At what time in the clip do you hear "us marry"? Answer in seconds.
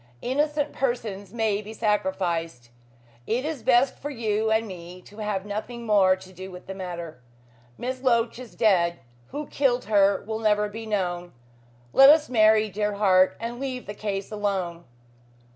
12.09-12.67